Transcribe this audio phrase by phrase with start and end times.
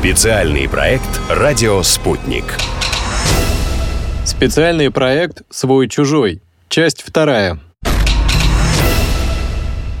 [0.00, 2.56] Специальный проект «Радио Спутник».
[4.24, 6.40] Специальный проект «Свой-чужой».
[6.70, 7.58] Часть вторая.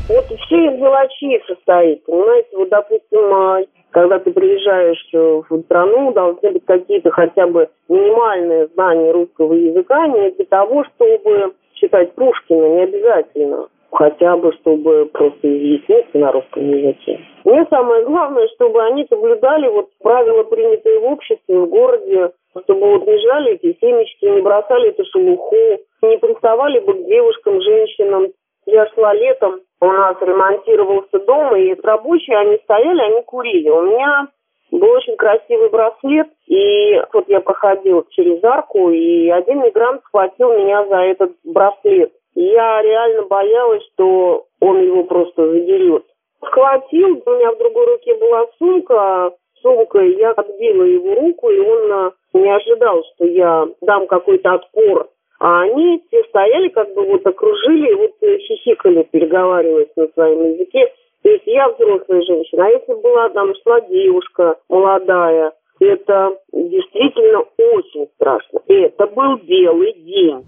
[0.08, 2.02] Вот все из мелочей состоит.
[2.06, 3.60] Понимаете, вот, допустим, а,
[3.90, 10.30] когда ты приезжаешь в страну, должны быть какие-то хотя бы минимальные знания русского языка, не
[10.30, 17.20] для того, чтобы читать Пушкина, не обязательно хотя бы, чтобы просто изъясниться на русском языке.
[17.44, 22.32] Мне самое главное, чтобы они соблюдали вот правила, принятые в обществе, в городе,
[22.64, 25.56] чтобы вот не жали эти семечки, не бросали эту шелуху,
[26.02, 28.28] не приставали бы к девушкам, женщинам.
[28.66, 33.68] Я шла летом, у нас ремонтировался дом, и рабочие, они стояли, они курили.
[33.68, 34.28] У меня
[34.70, 40.86] был очень красивый браслет, и вот я проходила через арку, и один мигрант схватил меня
[40.86, 42.12] за этот браслет.
[42.42, 46.06] Я реально боялась, что он его просто задерет.
[46.42, 51.92] Схватил, у меня в другой руке была сумка, сумкой я отбила его руку, и он
[51.92, 55.10] а, не ожидал, что я дам какой-то отпор.
[55.38, 60.54] А они все стояли, как бы вот окружили, и вот э, хихикали, переговариваясь на своем
[60.54, 60.90] языке.
[61.22, 68.08] То есть я взрослая женщина, а если была там шла девушка молодая, это действительно очень
[68.14, 68.60] страшно.
[68.66, 70.42] И это был белый день.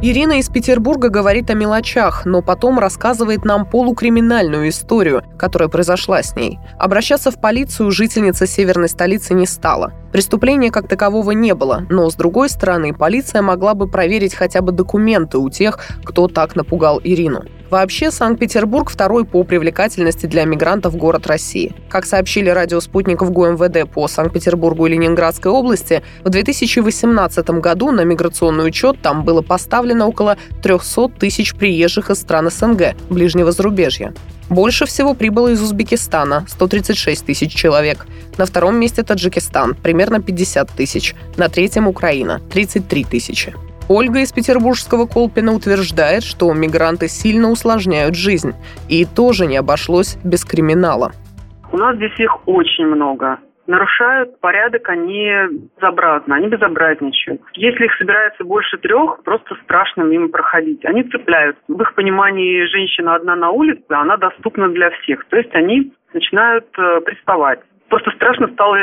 [0.00, 6.36] Ирина из Петербурга говорит о мелочах, но потом рассказывает нам полукриминальную историю, которая произошла с
[6.36, 6.60] ней.
[6.78, 9.92] Обращаться в полицию жительница северной столицы не стала.
[10.12, 14.70] Преступления как такового не было, но, с другой стороны, полиция могла бы проверить хотя бы
[14.70, 17.42] документы у тех, кто так напугал Ирину.
[17.70, 21.74] Вообще, Санкт-Петербург второй по привлекательности для мигрантов город России.
[21.90, 28.66] Как сообщили радио «Спутников» ГУМВД по Санкт-Петербургу и Ленинградской области, в 2018 году на миграционный
[28.66, 34.14] учет там было поставлено около 300 тысяч приезжих из стран СНГ, ближнего зарубежья.
[34.48, 38.06] Больше всего прибыло из Узбекистана– 136 тысяч человек.
[38.38, 41.14] На втором месте Таджикистан– примерно 50 тысяч.
[41.36, 43.54] На третьем– Украина– 33 тысячи.
[43.88, 48.52] Ольга из петербургского Колпина утверждает, что мигранты сильно усложняют жизнь.
[48.88, 51.12] И тоже не обошлось без криминала.
[51.72, 55.30] У нас здесь их очень много нарушают порядок они
[55.76, 57.40] безобразно, они безобразничают.
[57.52, 60.84] Если их собирается больше трех, просто страшно мимо проходить.
[60.84, 61.62] Они цепляются.
[61.68, 65.24] В их понимании женщина одна на улице, она доступна для всех.
[65.26, 67.60] То есть они начинают э, приставать.
[67.88, 68.76] Просто страшно стало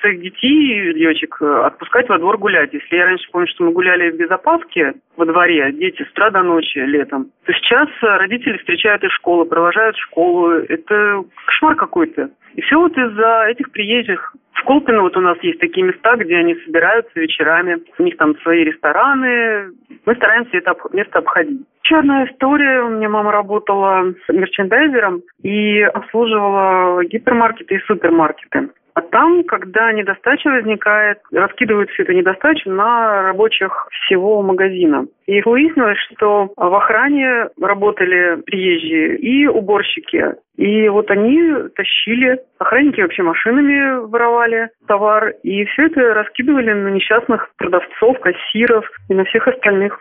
[0.00, 2.72] своих детей, девочек, отпускать во двор гулять.
[2.72, 6.42] Если я раньше помню, что мы гуляли в безопаске во дворе, дети с утра до
[6.42, 10.50] ночи летом, то сейчас родители встречают из школы, провожают в школу.
[10.52, 12.30] Это кошмар какой-то.
[12.54, 14.34] И все вот из-за этих приезжих.
[14.54, 17.78] В Колпино вот у нас есть такие места, где они собираются вечерами.
[17.98, 19.72] У них там свои рестораны.
[20.06, 21.60] Мы стараемся это место обходить.
[21.90, 22.82] Одна история.
[22.82, 28.68] У меня мама работала мерчендайзером и обслуживала гипермаркеты и супермаркеты.
[28.94, 35.06] А там, когда недостача возникает, раскидывают всю эту недостачу на рабочих всего магазина.
[35.26, 40.34] И выяснилось, что в охране работали приезжие и уборщики.
[40.56, 47.50] И вот они тащили, охранники вообще машинами воровали товар, и все это раскидывали на несчастных
[47.56, 50.00] продавцов, кассиров и на всех остальных.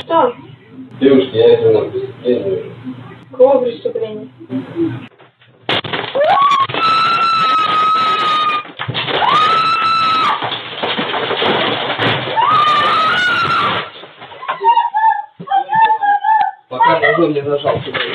[0.00, 0.34] Что?
[1.00, 2.72] Девушки, я это на преступление.
[3.30, 4.28] Какого преступления?
[16.68, 18.07] Пока ножом не нажал сюда.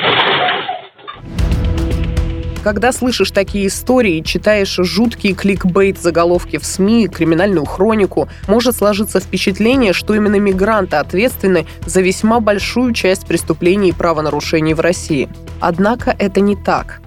[2.64, 9.92] Когда слышишь такие истории, читаешь жуткие кликбейт заголовки в СМИ, криминальную хронику, может сложиться впечатление,
[9.92, 15.28] что именно мигранты ответственны за весьма большую часть преступлений и правонарушений в России.
[15.60, 17.02] Однако это не так.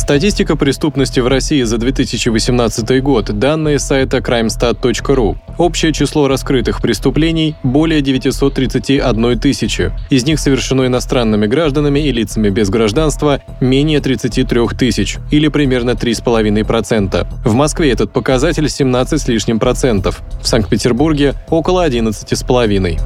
[0.00, 3.38] Статистика преступности в России за 2018 год.
[3.38, 5.36] Данные сайта crimestat.ru.
[5.58, 9.92] Общее число раскрытых преступлений– более 931 тысячи.
[10.08, 17.26] Из них совершено иностранными гражданами и лицами без гражданства– менее 33 тысяч, или примерно 3,5%.
[17.44, 20.22] В Москве этот показатель 17 с лишним процентов.
[20.42, 22.98] В Санкт-Петербурге– около 11,5%.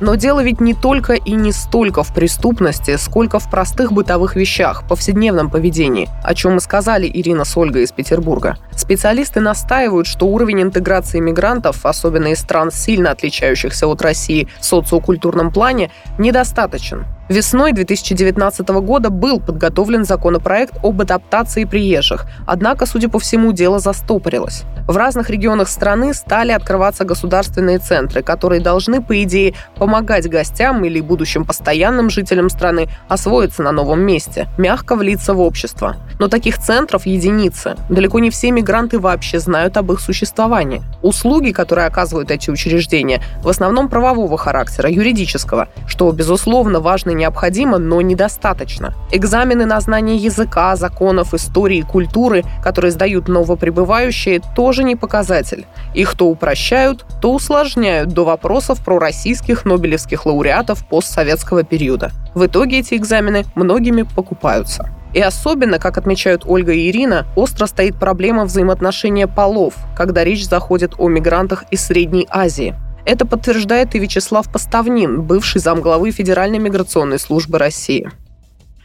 [0.00, 4.86] Но дело ведь не только и не столько в преступности, сколько в простых бытовых вещах,
[4.88, 8.56] повседневном поведении, о чем мы сказали Ирина с Ольгой из Петербурга.
[8.76, 15.52] Специалисты настаивают, что уровень интеграции мигрантов, особенно из стран, сильно отличающихся от России в социокультурном
[15.52, 17.04] плане, недостаточен.
[17.28, 24.64] Весной 2019 года был подготовлен законопроект об адаптации приезжих, однако, судя по всему, дело застопорилось.
[24.86, 31.02] В разных регионах страны стали открываться государственные центры, которые должны, по идее, помогать гостям или
[31.02, 35.96] будущим постоянным жителям страны освоиться на новом месте, мягко влиться в общество.
[36.18, 37.76] Но таких центров единицы.
[37.90, 40.82] Далеко не все мигранты вообще знают об их существовании.
[41.02, 48.00] Услуги, которые оказывают эти учреждения, в основном правового характера, юридического, что, безусловно, важно необходимо, но
[48.00, 48.94] недостаточно.
[49.12, 55.66] Экзамены на знание языка, законов, истории, культуры, которые сдают новоприбывающие, тоже не показатель.
[55.94, 62.12] Их то упрощают, то усложняют до вопросов про российских нобелевских лауреатов постсоветского периода.
[62.34, 64.88] В итоге эти экзамены многими покупаются.
[65.14, 70.94] И особенно, как отмечают Ольга и Ирина, остро стоит проблема взаимоотношения полов, когда речь заходит
[70.98, 72.74] о мигрантах из Средней Азии.
[73.08, 78.10] Это подтверждает и Вячеслав Поставнин, бывший замглавы Федеральной миграционной службы России.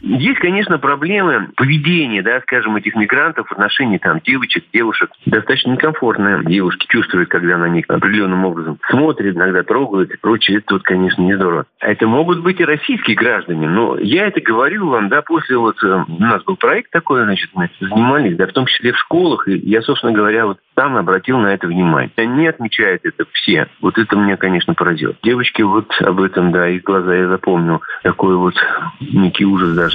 [0.04, 5.10] Есть, конечно, проблемы поведения, да, скажем, этих мигрантов в отношении там девочек, девушек.
[5.24, 10.58] Достаточно некомфортно девушки чувствуют, когда на них определенным образом смотрят, иногда трогают и прочее.
[10.58, 11.64] Это вот, конечно, не здорово.
[11.80, 13.66] А это могут быть и российские граждане.
[13.66, 17.50] Но я это говорю вам, да, после вот э, у нас был проект такой, значит,
[17.54, 19.48] мы занимались, да, в том числе в школах.
[19.48, 22.10] И я, собственно говоря, вот сам обратил на это внимание.
[22.16, 23.68] Они отмечают это все.
[23.80, 25.14] Вот это меня, конечно, поразило.
[25.22, 27.80] Девочки вот об этом, да, их глаза я запомнил.
[28.02, 28.54] Такой вот
[29.00, 29.93] некий ужас даже.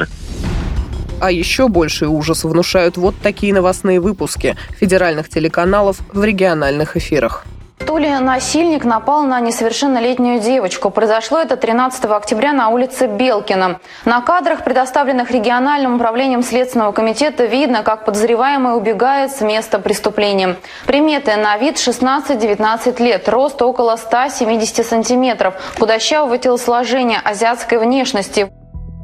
[1.22, 7.46] А еще больший ужас внушают вот такие новостные выпуски федеральных телеканалов в региональных эфирах.
[7.86, 10.90] То ли насильник напал на несовершеннолетнюю девочку.
[10.90, 13.80] Произошло это 13 октября на улице Белкина.
[14.06, 20.58] На кадрах, предоставленных региональным управлением Следственного комитета, видно, как подозреваемый убегает с места преступления.
[20.86, 28.52] Приметы на вид 16-19 лет, рост около 170 сантиметров, худощавого телосложения, азиатской внешности.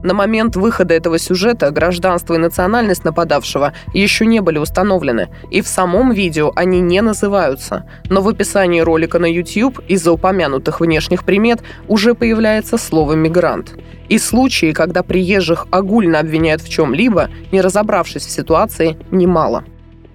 [0.06, 5.68] На момент выхода этого сюжета гражданство и национальность нападавшего еще не были установлены, и в
[5.68, 7.90] самом видео они не называются.
[8.08, 13.74] Но в описании ролика на YouTube из-за упомянутых внешних примет уже появляется слово «мигрант».
[14.08, 19.64] И случаи, когда приезжих огульно обвиняют в чем-либо, не разобравшись в ситуации, немало.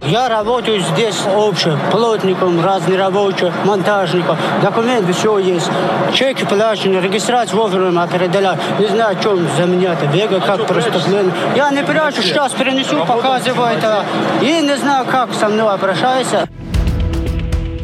[0.03, 4.37] Я работаю здесь общим, плотником, разные рабочие, монтажником.
[4.63, 5.71] Документы все есть.
[6.15, 8.57] Чеки плачены, регистрацию вовремя передала.
[8.79, 11.33] Не знаю, о чем за меня это бегает, как преступление.
[11.55, 14.05] Я не прячу, сейчас перенесу, показываю это.
[14.41, 16.49] И не знаю, как со мной обращаются.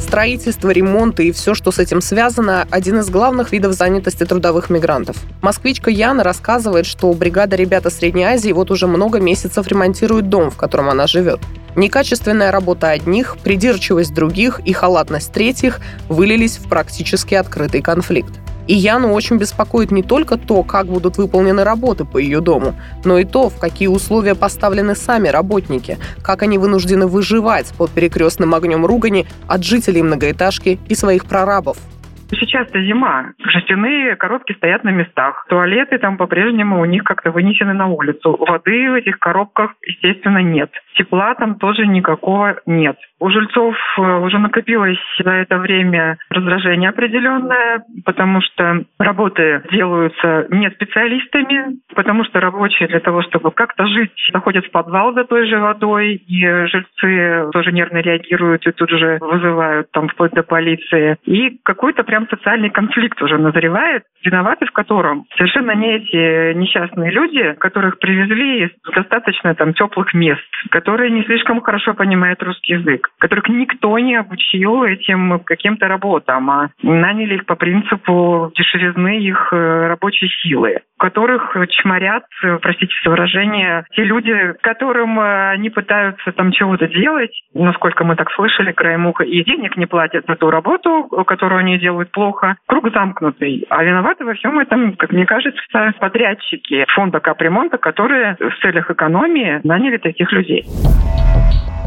[0.00, 5.16] Строительство, ремонт и все, что с этим связано– один из главных видов занятости трудовых мигрантов.
[5.42, 10.56] Москвичка Яна рассказывает, что бригада ребята Средней Азии вот уже много месяцев ремонтирует дом, в
[10.56, 11.40] котором она живет.
[11.76, 18.32] Некачественная работа одних, придирчивость других и халатность третьих вылились в практически открытый конфликт.
[18.66, 22.74] И Яну очень беспокоит не только то, как будут выполнены работы по ее дому,
[23.04, 28.54] но и то, в какие условия поставлены сами работники, как они вынуждены выживать под перекрестным
[28.54, 31.76] огнем ругани от жителей многоэтажки и своих прорабов–
[32.30, 33.32] Сейчас-то зима.
[33.38, 35.46] Жестяные коробки стоят на местах.
[35.48, 38.36] Туалеты там по-прежнему у них как-то вынесены на улицу.
[38.36, 40.70] Воды в этих коробках, естественно, нет.
[40.96, 42.96] Тепла там тоже никакого нет.
[43.18, 50.70] У жильцов э, уже накопилось за это время раздражение определенное, потому что работы делаются не
[50.70, 55.58] специалистами, потому что рабочие для того, чтобы как-то жить, заходят в подвал за той же
[55.58, 61.16] водой, и жильцы тоже нервно реагируют и тут же вызывают там вплоть до полиции.
[61.24, 67.54] И какой-то прям социальный конфликт уже назревает, виноваты в котором совершенно не эти несчастные люди,
[67.58, 70.42] которых привезли из достаточно там теплых мест,
[70.86, 76.70] которые не слишком хорошо понимают русский язык, которых никто не обучил этим каким-то работам, а
[76.80, 82.22] наняли их по принципу дешевизны их э, рабочей силы, которых чморят,
[82.62, 88.30] простите за выражение, те люди, которым э, они пытаются там чего-то делать, насколько мы так
[88.30, 92.58] слышали, краем уха, и денег не платят за ту работу, которую они делают плохо.
[92.68, 93.66] Круг замкнутый.
[93.70, 95.60] А виноваты во всем этом, как мне кажется,
[95.98, 100.64] подрядчики фонда капремонта, которые в целях экономии наняли таких людей.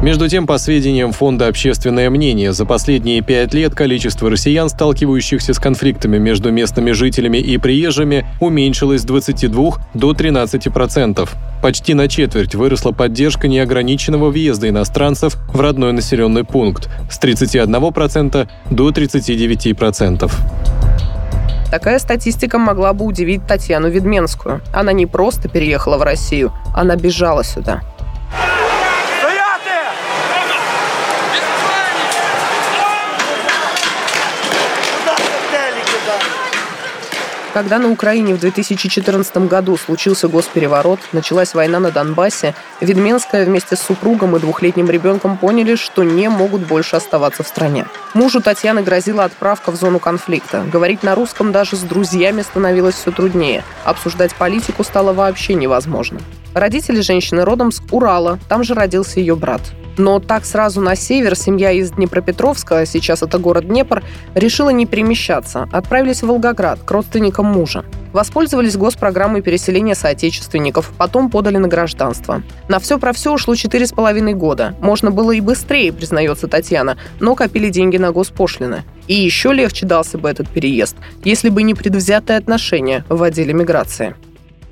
[0.02, 5.58] Между тем, по сведениям Фонда «Общественное мнение», за последние пять лет количество россиян, сталкивающихся с
[5.58, 11.34] конфликтами между местными жителями и приезжими, уменьшилось с 22 до 13 процентов.
[11.60, 18.48] Почти на четверть выросла поддержка неограниченного въезда иностранцев в родной населенный пункт с 31 процента
[18.70, 20.40] до 39 процентов.
[21.70, 24.62] Такая статистика могла бы удивить Татьяну Ведменскую.
[24.72, 27.82] Она не просто переехала в Россию, она бежала сюда.
[37.52, 43.80] Когда на Украине в 2014 году случился госпереворот, началась война на Донбассе, Ведменская вместе с
[43.80, 47.86] супругом и двухлетним ребенком поняли, что не могут больше оставаться в стране.
[48.14, 50.64] Мужу Татьяны грозила отправка в зону конфликта.
[50.72, 53.64] Говорить на русском даже с друзьями становилось все труднее.
[53.84, 56.20] Обсуждать политику стало вообще невозможно.
[56.54, 59.60] Родители женщины родом с Урала, там же родился ее брат.
[59.96, 64.02] Но так сразу на север семья из Днепропетровска, сейчас это город Днепр,
[64.34, 65.68] решила не перемещаться.
[65.72, 67.84] Отправились в Волгоград к родственникам мужа.
[68.12, 72.42] Воспользовались госпрограммой переселения соотечественников, потом подали на гражданство.
[72.68, 74.74] На все про все ушло четыре с половиной года.
[74.80, 78.84] Можно было и быстрее, признается Татьяна, но копили деньги на госпошлины.
[79.06, 84.14] И еще легче дался бы этот переезд, если бы не предвзятое отношение в отделе миграции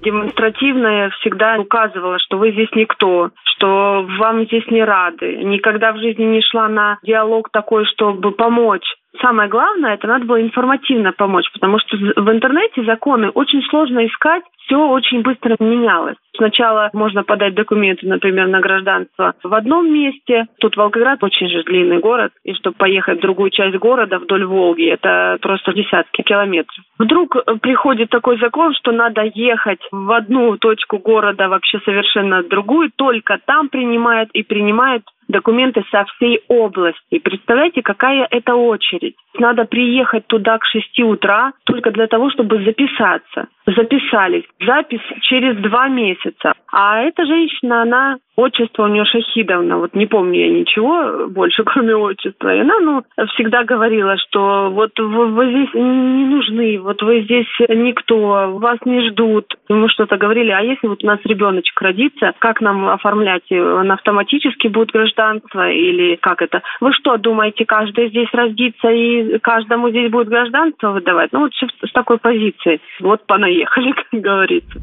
[0.03, 5.37] демонстративная всегда указывала, что вы здесь никто, что вам здесь не рады.
[5.45, 8.87] Никогда в жизни не шла на диалог такой, чтобы помочь.
[9.21, 14.43] Самое главное, это надо было информативно помочь, потому что в интернете законы очень сложно искать,
[14.65, 16.17] все очень быстро менялось.
[16.37, 20.47] Сначала можно подать документы, например, на гражданство в одном месте.
[20.61, 24.89] Тут Волгоград очень же длинный город, и чтобы поехать в другую часть города вдоль Волги,
[24.89, 26.85] это просто десятки километров.
[26.99, 32.91] Вдруг э, приходит такой закон, что надо ехать в одну точку города, вообще совершенно другую,
[32.95, 37.19] только там принимают и принимают документы со всей области.
[37.19, 39.17] Представляете, какая это очередь?
[39.39, 43.49] Надо приехать туда к 6 утра только для того, чтобы записаться.
[43.67, 44.45] Записались.
[44.65, 46.55] Запись через два месяца.
[46.73, 51.97] А эта женщина, она Отчество у нее Шахидовна, вот не помню я ничего больше, кроме
[51.97, 52.55] отчества.
[52.55, 53.03] И она, ну,
[53.35, 59.09] всегда говорила, что вот вы, вы здесь не нужны, вот вы здесь никто, вас не
[59.09, 59.57] ждут.
[59.69, 63.51] Мы что-то говорили, а если вот у нас ребеночек родится, как нам оформлять?
[63.51, 66.63] Он автоматически будет гражданство или как это?
[66.81, 71.33] Вы что, думаете, каждый здесь родится и каждому здесь будет гражданство выдавать?
[71.33, 72.81] Ну, вот с такой позиции.
[73.01, 74.81] Вот понаехали, как говорится.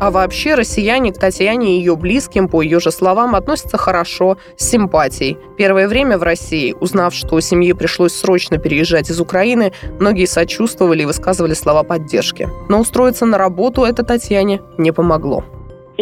[0.00, 4.70] А вообще россияне к Татьяне и ее близким, по ее же словам, относятся хорошо, с
[4.70, 5.36] симпатией.
[5.58, 11.06] Первое время в России, узнав, что семье пришлось срочно переезжать из Украины, многие сочувствовали и
[11.06, 12.48] высказывали слова поддержки.
[12.70, 15.44] Но устроиться на работу это Татьяне не помогло.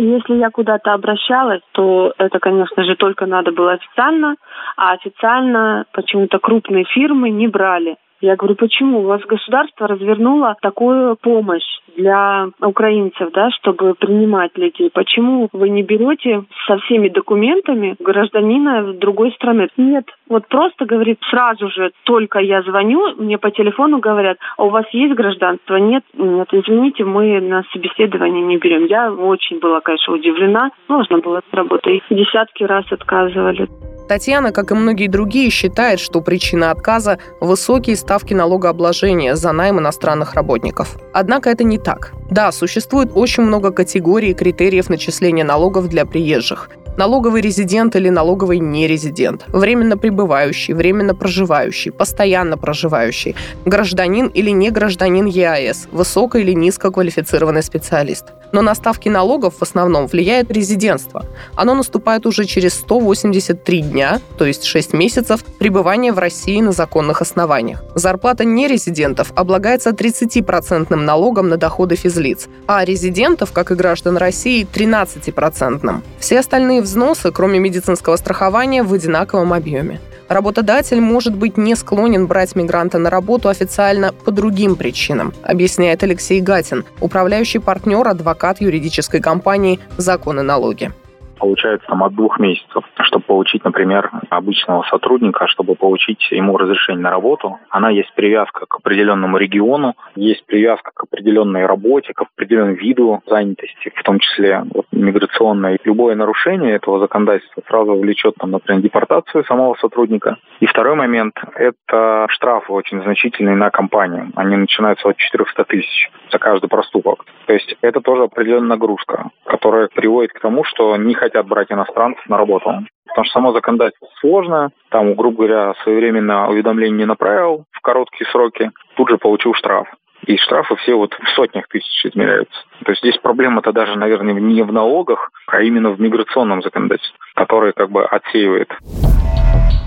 [0.01, 4.37] Если я куда-то обращалась, то это, конечно же, только надо было официально,
[4.77, 7.97] а официально почему-то крупные фирмы не брали.
[8.21, 9.01] Я говорю, почему?
[9.01, 11.65] У вас государство развернуло такую помощь
[11.97, 14.91] для украинцев, да, чтобы принимать людей.
[14.93, 19.69] Почему вы не берете со всеми документами гражданина другой страны?
[19.77, 24.71] Нет, вот просто говорит сразу же, только я звоню, мне по телефону говорят, а у
[24.71, 25.77] вас есть гражданство?
[25.77, 28.87] Нет, нет, извините, мы на собеседование не берем.
[28.87, 30.71] Я очень была, конечно, удивлена.
[30.89, 32.03] Можно было работать.
[32.11, 33.69] Десятки раз отказывали.
[34.09, 40.33] Татьяна, как и многие другие, считает, что причина отказа– высокие ставки налогообложения за найм иностранных
[40.33, 40.97] работников.
[41.13, 42.13] Однако это не так.
[42.31, 48.59] Да, существует очень много категорий и критериев начисления налогов для приезжих налоговый резидент или налоговый
[48.59, 57.63] нерезидент, временно пребывающий, временно проживающий, постоянно проживающий, гражданин или не гражданин ЕАЭС, высоко- или низкоквалифицированный
[57.63, 58.25] специалист.
[58.53, 61.25] Но на ставки налогов в основном влияет резидентство.
[61.55, 67.23] Оно наступает уже через 183 дня, то есть 6 месяцев, пребывания в России на законных
[67.23, 67.85] основаниях.
[67.95, 76.03] Зарплата нерезидентов облагается 30% налогом на доходы физлиц, а резидентов, как и граждан России, 13%.
[76.19, 80.01] Все остальные взносы, кроме медицинского страхования, в одинаковом объеме.
[80.29, 86.41] Работодатель может быть не склонен брать мигранта на работу официально по другим причинам, объясняет Алексей
[86.41, 90.93] Гатин, управляющий партнер, адвокат юридической компании «Законы налоги»
[91.39, 92.85] получается там от двух месяцев.
[93.01, 98.75] Чтобы получить, например, обычного сотрудника, чтобы получить ему разрешение на работу, она есть привязка к
[98.77, 104.87] определенному региону, есть привязка к определенной работе, к определенному виду занятости, в том числе вот,
[104.99, 105.79] миграционной.
[105.85, 110.37] Любое нарушение этого законодательства сразу влечет, там, например, депортацию самого сотрудника.
[110.61, 114.31] И второй момент– это штрафы очень значительные на компанию.
[114.37, 117.25] Они начинаются от 400 тысяч за каждый проступок.
[117.47, 122.27] То есть это тоже определенная нагрузка, которая приводит к тому, что не хотят брать иностранцев
[122.29, 122.85] на работу.
[123.07, 124.71] Потому что само законодательство сложное.
[124.91, 129.89] Там, грубо говоря, своевременно уведомление не направил в короткие сроки, тут же получил штраф.
[130.29, 132.55] И штрафы все вот в сотнях тысяч измеряются.
[132.85, 137.73] То есть здесь проблема-то даже, наверное, не в налогах, а именно в миграционном законодательстве, которое
[137.73, 138.69] как бы отсеивает.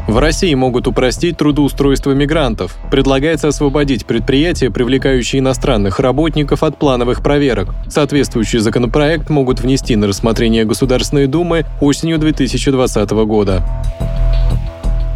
[0.07, 2.75] В России могут упростить трудоустройство мигрантов.
[2.89, 7.67] Предлагается освободить предприятия, привлекающие иностранных работников от плановых проверок.
[7.87, 13.61] Соответствующий законопроект могут внести на рассмотрение Государственной Думы осенью 2020 года.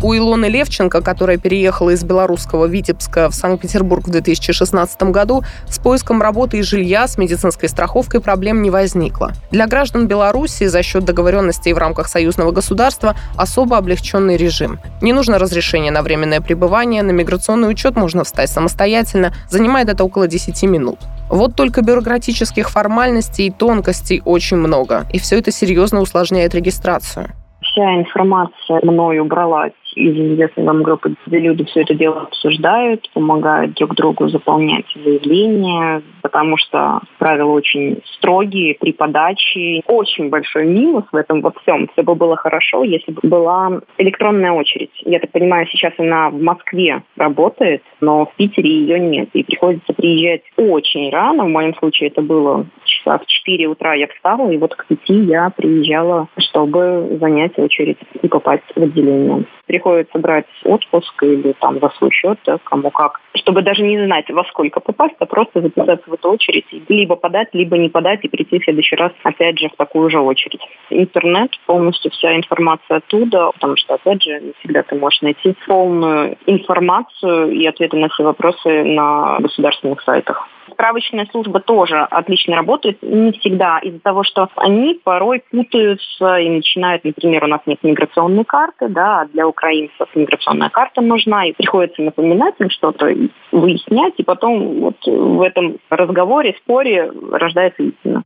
[0.05, 6.21] У Илоны Левченко, которая переехала из белорусского Витебска в Санкт-Петербург в 2016 году, с поиском
[6.21, 9.31] работы и жилья с медицинской страховкой проблем не возникло.
[9.49, 14.77] Для граждан Беларуси за счет договоренностей в рамках союзного государства особо облегченный режим.
[15.01, 20.27] Не нужно разрешение на временное пребывание, на миграционный учет можно встать самостоятельно, занимает это около
[20.27, 20.99] 10 минут.
[21.31, 27.31] Вот только бюрократических формальностей и тонкостей очень много, и все это серьезно усложняет регистрацию.
[27.63, 33.95] Вся информация мною бралась из известной вам группы, люди все это дело обсуждают, помогают друг
[33.95, 36.01] другу заполнять заявления,
[36.35, 39.81] потому что правила очень строгие при подаче.
[39.87, 41.87] Очень большой минус в этом во всем.
[41.93, 44.91] Все бы было хорошо, если бы была электронная очередь.
[45.05, 49.29] Я так понимаю, сейчас она в Москве работает, но в Питере ее нет.
[49.31, 51.45] И приходится приезжать очень рано.
[51.45, 54.99] В моем случае это было часа в 4 утра я встала, и вот к 5
[55.07, 61.89] я приезжала, чтобы занять очередь и попасть в отделение приходится брать отпуск или там за
[61.97, 66.09] свой счет, да, кому как, чтобы даже не знать, во сколько попасть, а просто записаться
[66.09, 69.69] в эту очередь, либо подать, либо не подать и прийти в следующий раз опять же
[69.69, 70.61] в такую же очередь.
[70.89, 76.37] Интернет, полностью вся информация оттуда, потому что, опять же, не всегда ты можешь найти полную
[76.45, 83.01] информацию и ответы на все вопросы на государственных сайтах справочная служба тоже отлично работает.
[83.01, 88.43] Не всегда из-за того, что они порой путаются и начинают, например, у нас нет миграционной
[88.43, 93.09] карты, да, а для украинцев миграционная карта нужна, и приходится напоминать им что-то,
[93.51, 98.23] выяснять, и потом вот в этом разговоре, споре рождается истина.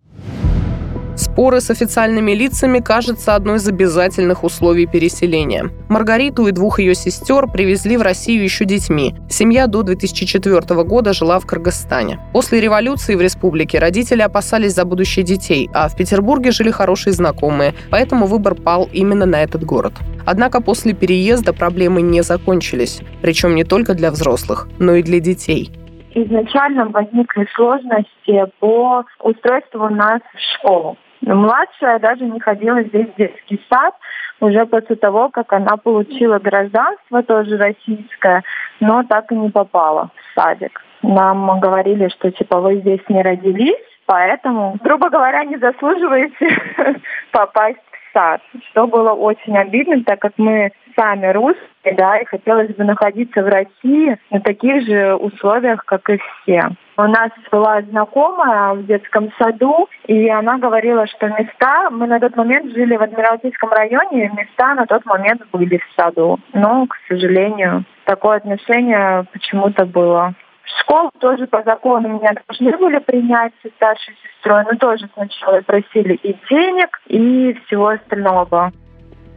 [1.32, 5.70] Споры с официальными лицами кажется одной из обязательных условий переселения.
[5.88, 9.14] Маргариту и двух ее сестер привезли в Россию еще детьми.
[9.30, 12.20] Семья до 2004 года жила в Кыргызстане.
[12.34, 17.74] После революции в республике родители опасались за будущее детей, а в Петербурге жили хорошие знакомые,
[17.92, 19.94] поэтому выбор пал именно на этот город.
[20.26, 25.72] Однако после переезда проблемы не закончились, причем не только для взрослых, но и для детей
[26.12, 30.98] изначально возникли сложности по устройству нас в школу.
[31.22, 33.96] Младшая даже не ходила здесь в детский сад
[34.40, 38.44] уже после того, как она получила гражданство, тоже российское,
[38.80, 40.82] но так и не попала в садик.
[41.02, 46.58] Нам говорили, что типа вы здесь не родились, поэтому, грубо говоря, не заслуживаете
[47.32, 52.74] попасть в сад, что было очень обидно, так как мы сами русские, да, и хотелось
[52.76, 56.70] бы находиться в России на таких же условиях, как и все.
[56.98, 62.36] У нас была знакомая в детском саду, и она говорила, что места, мы на тот
[62.36, 66.40] момент жили в Адмиралтейском районе, места на тот момент были в саду.
[66.54, 70.34] Но, к сожалению, такое отношение почему-то было.
[70.82, 76.16] Школу тоже по закону меня должны были принять со старшей сестрой, но тоже сначала просили
[76.16, 78.72] и денег, и всего остального.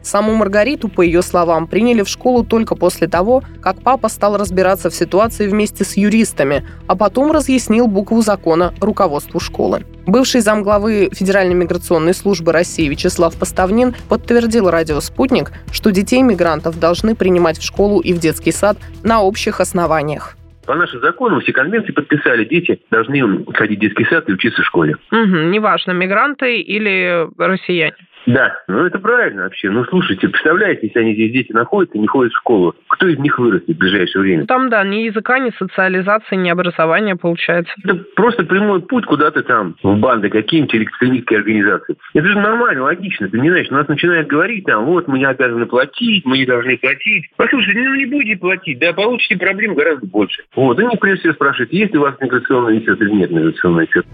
[0.03, 4.89] Саму Маргариту, по ее словам, приняли в школу только после того, как папа стал разбираться
[4.89, 9.85] в ситуации вместе с юристами, а потом разъяснил букву закона руководству школы.
[10.05, 17.15] Бывший замглавы Федеральной миграционной службы России Вячеслав Поставнин подтвердил радио «Спутник», что детей мигрантов должны
[17.15, 20.35] принимать в школу и в детский сад на общих основаниях.
[20.65, 24.65] По нашим законам все конвенции подписали, дети должны ходить в детский сад и учиться в
[24.65, 24.95] школе.
[25.11, 27.95] Угу, неважно, мигранты или россияне.
[28.25, 29.69] Да, ну это правильно вообще.
[29.69, 33.37] Ну слушайте, представляете, если они здесь дети находятся, не ходят в школу, кто из них
[33.37, 34.45] вырастет в ближайшее время?
[34.45, 37.73] Там, да, ни языка, ни социализации, ни образования получается.
[37.83, 41.97] Это просто прямой путь куда-то там, в банды какие-нибудь или экстремистские организации.
[42.13, 43.27] Это же нормально, логично.
[43.27, 46.45] Ты не знаешь, у нас начинают говорить там, вот мы не обязаны платить, мы не
[46.45, 47.29] должны платить.
[47.35, 50.43] Послушайте, ну не будете платить, да, получите проблем гораздо больше.
[50.55, 53.83] Вот, и не прежде всего спрашивать, есть ли у вас миграционный институт или нет миграционный
[53.83, 54.05] институт.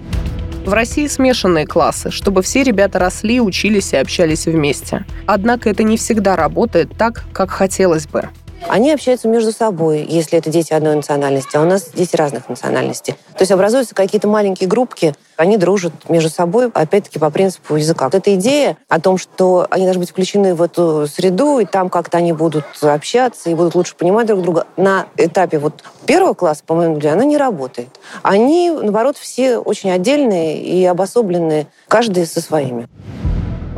[0.65, 5.05] В России смешанные классы, чтобы все ребята росли, учились и общались вместе.
[5.25, 8.29] Однако это не всегда работает так, как хотелось бы.
[8.67, 13.13] Они общаются между собой, если это дети одной национальности, а у нас дети разных национальностей.
[13.33, 18.05] То есть образуются какие-то маленькие группки, они дружат между собой, опять-таки, по принципу языка.
[18.05, 21.89] Вот эта идея о том, что они должны быть включены в эту среду, и там
[21.89, 26.63] как-то они будут общаться и будут лучше понимать друг друга, на этапе вот первого класса,
[26.65, 27.89] по моему взгляду, она не работает.
[28.21, 32.87] Они, наоборот, все очень отдельные и обособленные, каждый со своими.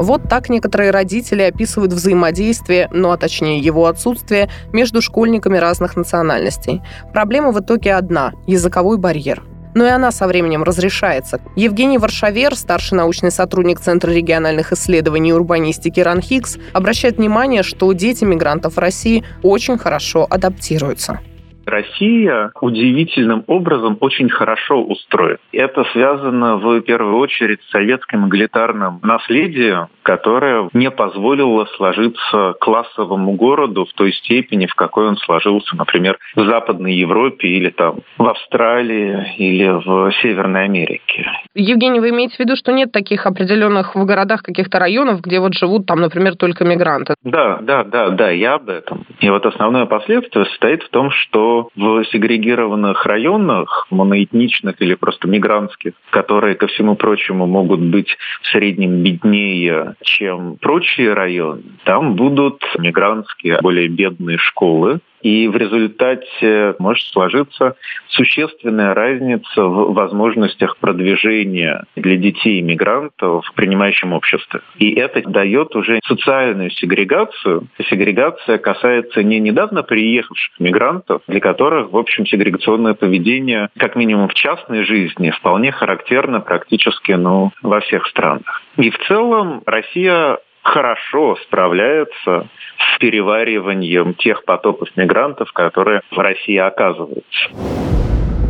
[0.01, 6.81] Вот так некоторые родители описывают взаимодействие, ну а точнее его отсутствие, между школьниками разных национальностей.
[7.13, 9.43] Проблема в итоге одна– языковой барьер.
[9.75, 11.39] Но и она со временем разрешается.
[11.55, 18.23] Евгений Варшавер, старший научный сотрудник Центра региональных исследований и урбанистики РАНХИКС, обращает внимание, что дети
[18.23, 21.19] мигрантов в России очень хорошо адаптируются.
[21.65, 25.37] Россия удивительным образом очень хорошо устроена.
[25.51, 33.85] Это связано в первую очередь с советским эгалитарным наследием, которое не позволило сложиться классовому городу
[33.85, 39.33] в той степени, в какой он сложился, например, в Западной Европе или там в Австралии
[39.37, 41.27] или в Северной Америке.
[41.53, 45.53] Евгений, вы имеете в виду, что нет таких определенных в городах каких-то районов, где вот
[45.53, 47.15] живут там, например, только мигранты?
[47.23, 49.05] Да, да, да, да, я об этом.
[49.19, 55.93] И вот основное последствие состоит в том, что в сегрегированных районах, моноэтничных или просто мигрантских,
[56.09, 63.59] которые, ко всему прочему, могут быть в среднем беднее, чем прочие районы, там будут мигрантские,
[63.61, 67.75] более бедные школы, и в результате может сложиться
[68.09, 74.61] существенная разница в возможностях продвижения для детей иммигрантов в принимающем обществе.
[74.77, 77.67] И это дает уже социальную сегрегацию.
[77.89, 84.33] Сегрегация касается не недавно приехавших мигрантов, для которых, в общем, сегрегационное поведение, как минимум в
[84.33, 88.61] частной жизни, вполне характерно практически ну, во всех странах.
[88.77, 92.47] И в целом Россия хорошо справляется
[92.77, 97.49] с перевариванием тех потоков мигрантов, которые в России оказываются.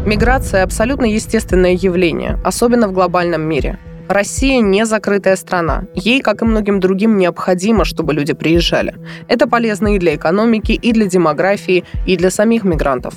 [0.05, 3.77] Миграция– абсолютно естественное явление, особенно в глобальном мире.
[4.11, 5.85] Россия не закрытая страна.
[5.95, 8.95] Ей, как и многим другим, необходимо, чтобы люди приезжали.
[9.29, 13.13] Это полезно и для экономики, и для демографии, и для самих мигрантов.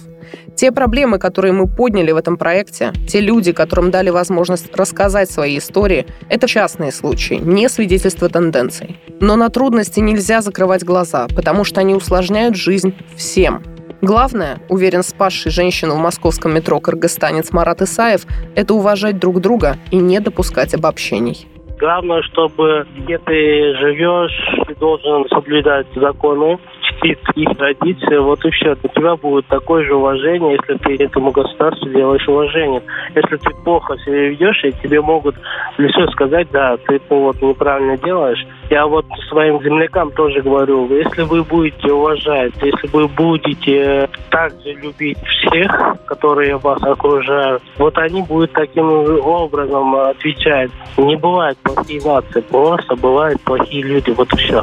[0.54, 5.58] Те проблемы, которые мы подняли в этом проекте, те люди, которым дали возможность рассказать свои
[5.58, 8.96] истории, это частные случаи, не свидетельство тенденций.
[9.20, 13.64] Но на трудности нельзя закрывать глаза, потому что они усложняют жизнь всем–
[14.04, 19.96] Главное, уверен спасший женщину в московском метро кыргызстанец Марат Исаев, это уважать друг друга и
[19.96, 21.46] не допускать обобщений.
[21.80, 26.58] Главное, чтобы где ты живешь, ты должен соблюдать законы,
[27.04, 28.76] их традиции, вот и все.
[28.82, 32.82] У тебя будет такое же уважение, если ты этому государству делаешь уважение.
[33.14, 35.36] Если ты плохо себя ведешь, и тебе могут
[35.76, 38.44] в сказать, да, ты вот неправильно делаешь.
[38.70, 45.18] Я вот своим землякам тоже говорю, если вы будете уважать, если вы будете также любить
[45.24, 50.70] всех, которые вас окружают, вот они будут таким образом отвечать.
[50.96, 54.62] Не бывает плохие нации, просто бывают плохие люди, вот и все.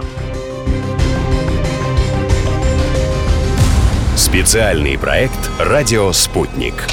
[4.32, 6.86] Специальный проект «Радио Спутник».